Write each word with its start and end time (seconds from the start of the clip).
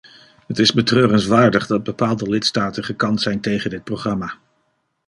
Het 0.47 0.59
is 0.59 0.73
betreurenswaardig 0.73 1.67
dat 1.67 1.83
bepaalde 1.83 2.29
lidstaten 2.29 2.83
gekant 2.83 3.21
zijn 3.21 3.41
tegen 3.41 3.69
dit 3.69 3.83
programma. 3.83 4.37